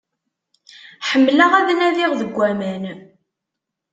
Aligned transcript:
Ḥemmleɣ 1.09 1.51
ad 1.59 1.69
nadiɣ 1.73 2.11
deg 2.19 2.35
aman. 2.49 2.85